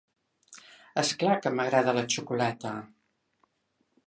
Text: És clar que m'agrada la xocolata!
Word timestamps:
És 1.01 1.11
clar 1.23 1.37
que 1.43 1.53
m'agrada 1.59 1.95
la 1.99 2.07
xocolata! 2.15 2.73